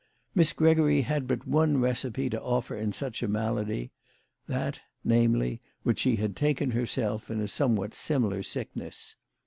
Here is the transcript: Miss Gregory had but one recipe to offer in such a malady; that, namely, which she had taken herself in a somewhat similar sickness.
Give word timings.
Miss 0.33 0.51
Gregory 0.51 1.01
had 1.01 1.27
but 1.27 1.45
one 1.45 1.79
recipe 1.79 2.27
to 2.31 2.41
offer 2.41 2.75
in 2.75 2.91
such 2.91 3.21
a 3.21 3.27
malady; 3.27 3.91
that, 4.47 4.81
namely, 5.03 5.61
which 5.83 5.99
she 5.99 6.15
had 6.15 6.35
taken 6.35 6.71
herself 6.71 7.29
in 7.29 7.39
a 7.39 7.47
somewhat 7.47 7.93
similar 7.93 8.41
sickness. 8.41 9.15